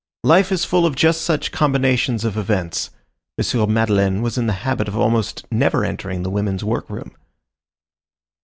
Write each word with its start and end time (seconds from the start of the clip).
Life 0.23 0.51
is 0.51 0.65
full 0.65 0.87
of 0.87 0.95
just 0.95 1.21
such 1.21 1.51
combinations 1.51 2.25
of 2.25 2.35
events. 2.35 2.89
M. 3.37 3.71
Madeleine 3.71 4.23
was 4.23 4.35
in 4.35 4.47
the 4.47 4.53
habit 4.65 4.87
of 4.87 4.97
almost 4.97 5.45
never 5.51 5.85
entering 5.85 6.23
the 6.23 6.31
women's 6.31 6.63
workroom. 6.63 7.15